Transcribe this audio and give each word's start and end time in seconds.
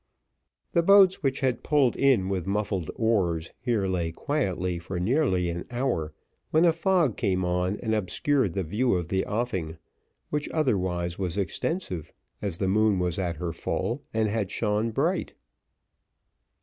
The 0.73 0.81
boats, 0.81 1.21
which 1.21 1.41
had 1.41 1.61
pulled 1.63 1.95
in 1.95 2.27
with 2.27 2.47
muffled 2.47 2.89
oars, 2.95 3.51
here 3.59 3.85
lay 3.85 4.11
quietly 4.11 4.79
for 4.79 4.99
nearly 4.99 5.47
an 5.51 5.63
hour, 5.69 6.11
when 6.49 6.65
a 6.65 6.73
fog 6.73 7.15
came 7.15 7.45
on 7.45 7.77
and 7.83 7.93
obscured 7.93 8.53
the 8.53 8.63
view 8.63 8.95
of 8.95 9.09
the 9.09 9.27
offing, 9.27 9.77
which 10.31 10.49
otherwise 10.49 11.19
was 11.19 11.37
extensive, 11.37 12.11
as 12.41 12.57
the 12.57 12.67
moon 12.67 12.97
was 12.97 13.19
at 13.19 13.35
her 13.35 13.53
full, 13.53 14.01
and 14.11 14.27
had 14.27 14.49
shone 14.49 14.89
bright. 14.89 15.35